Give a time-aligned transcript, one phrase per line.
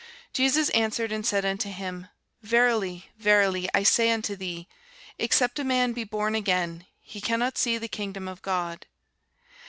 [0.33, 2.07] Jesus answered and said unto him,
[2.41, 4.67] Verily, verily, I say unto thee,
[5.19, 8.87] Except a man be born again, he cannot see the kingdom of God.